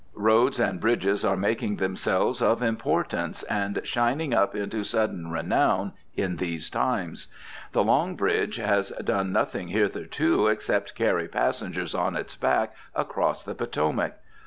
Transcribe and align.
Roads 0.15 0.59
and 0.59 0.79
bridges 0.81 1.23
are 1.23 1.37
making 1.37 1.75
themselves 1.75 2.41
of 2.41 2.63
importance 2.63 3.43
and 3.43 3.79
shining 3.83 4.33
up 4.33 4.55
into 4.55 4.83
sudden 4.83 5.29
renown 5.29 5.93
in 6.15 6.37
these 6.37 6.71
times. 6.71 7.27
The 7.73 7.83
Long 7.83 8.15
Bridge 8.15 8.55
has 8.55 8.89
done 9.03 9.31
nothing 9.31 9.67
hitherto 9.67 10.47
except 10.47 10.95
carry 10.95 11.27
passengers 11.27 11.93
on 11.93 12.15
its 12.15 12.35
back 12.35 12.73
across 12.95 13.43
the 13.43 13.53
Potomac. 13.53 14.15